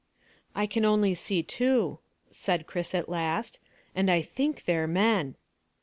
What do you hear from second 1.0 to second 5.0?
see two," said Chris at last, "and I think they're